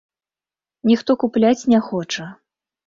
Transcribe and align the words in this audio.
Ніхто 0.93 1.11
купляць 1.25 1.67
не 1.77 1.87
хоча. 1.93 2.25